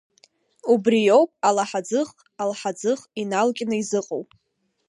[0.71, 2.09] Убриоуп Алаҳаӡых
[2.41, 4.23] Алҳаӡых иналкьны изыҟоу.